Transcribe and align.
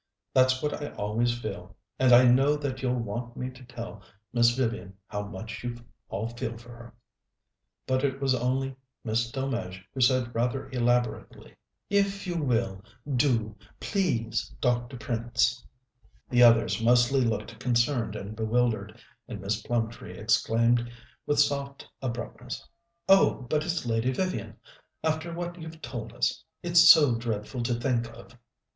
That's 0.33 0.63
what 0.63 0.81
I 0.81 0.89
always 0.95 1.37
feel. 1.39 1.75
And 1.99 2.11
I 2.11 2.23
know 2.25 2.55
that 2.55 2.81
you'll 2.81 2.97
want 3.03 3.37
me 3.37 3.51
to 3.51 3.63
tell 3.63 4.01
Miss 4.33 4.49
Vivian 4.55 4.97
how 5.05 5.27
much 5.27 5.63
you 5.63 5.75
all 6.09 6.27
feel 6.27 6.57
for 6.57 6.69
her." 6.69 6.95
But 7.85 8.03
it 8.03 8.19
was 8.19 8.33
only 8.33 8.75
Miss 9.03 9.29
Delmege 9.31 9.83
who 9.93 10.01
said 10.01 10.33
rather 10.33 10.67
elaborately: 10.71 11.55
"If 11.87 12.25
you 12.25 12.41
will, 12.43 12.83
do, 13.15 13.55
please, 13.79 14.51
Dr. 14.59 14.97
Prince." 14.97 15.63
The 16.31 16.41
others 16.41 16.81
mostly 16.81 17.21
looked 17.21 17.59
concerned 17.59 18.15
and 18.15 18.35
bewildered, 18.35 18.99
and 19.27 19.39
Miss 19.39 19.61
Plumtree 19.61 20.17
exclaimed 20.17 20.91
with 21.27 21.39
soft 21.39 21.87
abruptness: 22.01 22.67
"Oh, 23.07 23.45
but 23.51 23.63
it's 23.63 23.85
Lady 23.85 24.11
Vivian 24.11 24.55
after 25.03 25.31
what 25.31 25.61
you've 25.61 25.79
told 25.83 26.11
us. 26.11 26.43
It's 26.63 26.79
so 26.89 27.13
dreadful 27.13 27.61
to 27.61 27.75
think 27.75 28.09
of! 28.09 28.35